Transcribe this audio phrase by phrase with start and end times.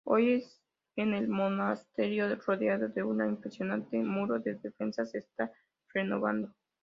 [0.03, 0.43] Hoy
[0.95, 5.51] en el monasterio rodeado de una impresionante muro de defensa se está
[5.93, 6.55] renovando.